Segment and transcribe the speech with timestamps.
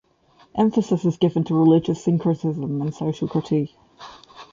[0.55, 3.75] Emphasis is given to religious syncretism and social critique.